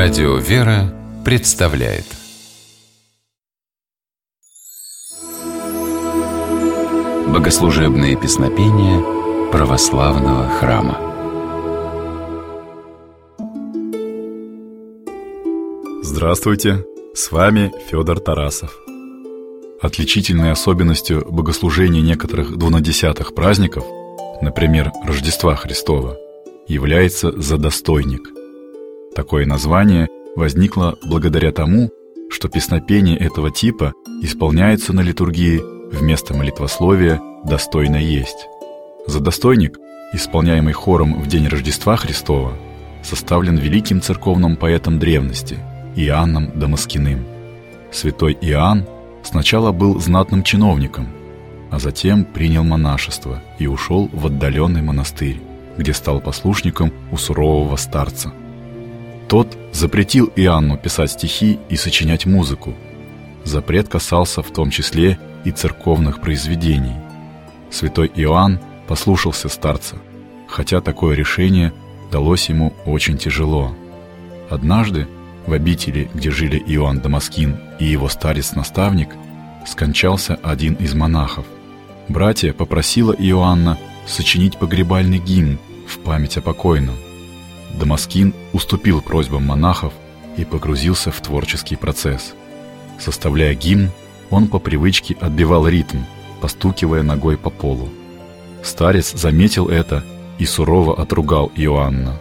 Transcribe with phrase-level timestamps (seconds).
[0.00, 2.04] Радио «Вера» представляет
[7.26, 10.98] Богослужебные песнопения православного храма
[16.04, 16.84] Здравствуйте!
[17.12, 18.78] С вами Федор Тарасов.
[19.82, 23.84] Отличительной особенностью богослужения некоторых двунадесятых праздников,
[24.42, 26.16] например, Рождества Христова,
[26.68, 28.28] является задостойник–
[29.18, 31.90] Такое название возникло благодаря тому,
[32.30, 35.60] что песнопение этого типа исполняется на литургии
[35.90, 38.46] вместо молитвословия «достойно есть».
[39.08, 39.76] Задостойник,
[40.12, 42.52] исполняемый хором в день Рождества Христова,
[43.02, 45.58] составлен великим церковным поэтом древности
[45.96, 47.26] Иоанном Дамаскиным.
[47.90, 48.86] Святой Иоанн
[49.24, 51.08] сначала был знатным чиновником,
[51.72, 55.40] а затем принял монашество и ушел в отдаленный монастырь,
[55.76, 58.32] где стал послушником у сурового старца–
[59.28, 62.74] тот запретил Иоанну писать стихи и сочинять музыку.
[63.44, 66.96] Запрет касался в том числе и церковных произведений.
[67.70, 69.96] Святой Иоанн послушался старца,
[70.48, 71.72] хотя такое решение
[72.10, 73.76] далось ему очень тяжело.
[74.48, 75.06] Однажды
[75.46, 79.10] в обители, где жили Иоанн Дамаскин и его старец-наставник,
[79.66, 81.44] скончался один из монахов.
[82.08, 86.94] Братья попросила Иоанна сочинить погребальный гимн в память о покойном.
[87.74, 89.92] Дамаскин уступил просьбам монахов
[90.36, 92.34] и погрузился в творческий процесс.
[92.98, 93.90] Составляя гимн,
[94.30, 95.98] он по привычке отбивал ритм,
[96.40, 97.88] постукивая ногой по полу.
[98.62, 100.04] Старец заметил это
[100.38, 102.18] и сурово отругал Иоанна.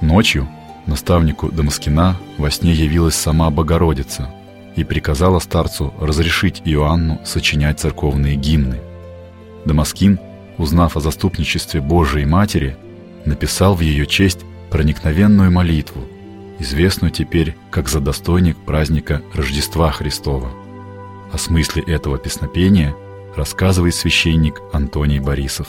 [0.00, 0.48] Ночью
[0.86, 4.30] наставнику Дамаскина во сне явилась сама Богородица
[4.76, 8.80] и приказала старцу разрешить Иоанну сочинять церковные гимны.
[9.64, 10.18] Дамаскин,
[10.56, 12.76] узнав о заступничестве Божией Матери,
[13.28, 14.40] написал в ее честь
[14.70, 16.02] проникновенную молитву,
[16.58, 20.50] известную теперь как задостойник праздника Рождества Христова.
[21.32, 22.94] О смысле этого песнопения
[23.36, 25.68] рассказывает священник Антоний Борисов.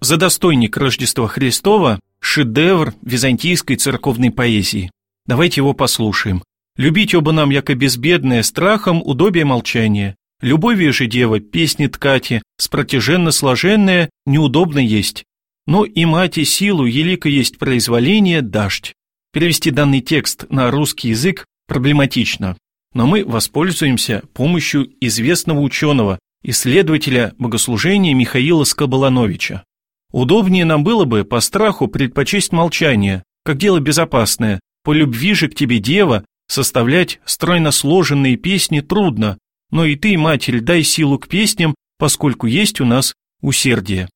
[0.00, 4.90] Задостойник Рождества Христова– шедевр византийской церковной поэзии.
[5.26, 6.42] Давайте его послушаем.
[6.76, 10.16] «Любить оба нам, яко безбедное, страхом удобие молчания.
[10.42, 15.24] Любовью же, дева, песни ткати, спротяженно сложенная, неудобно есть.
[15.66, 18.92] Но и мать и силу елико есть произволение дождь.
[19.32, 22.56] Перевести данный текст на русский язык проблематично,
[22.92, 29.64] но мы воспользуемся помощью известного ученого, исследователя богослужения Михаила Скобалановича.
[30.12, 35.54] Удобнее нам было бы по страху предпочесть молчание, как дело безопасное, по любви же к
[35.54, 39.38] тебе, дева, составлять стройно сложенные песни трудно,
[39.70, 44.08] но и ты, Матерь, дай силу к песням, поскольку есть у нас усердие.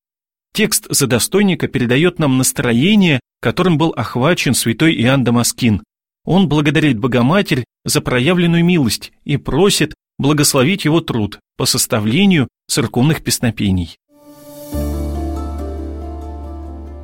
[0.53, 5.83] Текст задостойника передает нам настроение, которым был охвачен святой Иоанн Дамаскин.
[6.25, 13.97] Он благодарит Богоматерь за проявленную милость и просит благословить его труд по составлению церковных песнопений.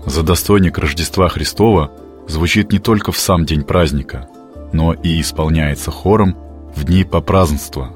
[0.06, 1.92] Задостойник Рождества Христова
[2.28, 4.30] звучит не только в сам день праздника,
[4.72, 6.36] но и исполняется хором
[6.76, 7.96] в дни попразднства.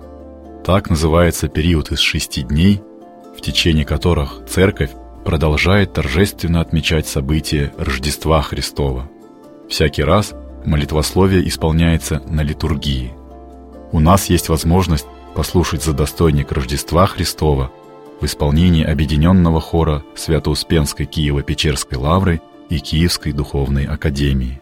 [0.66, 2.82] Так называется период из шести дней,
[3.38, 4.92] в течение которых церковь
[5.26, 9.10] продолжает торжественно отмечать событие Рождества Христова.
[9.70, 10.34] Всякий раз
[10.66, 13.14] молитвословие исполняется на литургии.
[13.92, 17.72] У нас есть возможность послушать за достойник Рождества Христова
[18.20, 24.62] в исполнении объединенного хора Свято-Успенской Киево-Печерской лавры и Киевской духовной академии.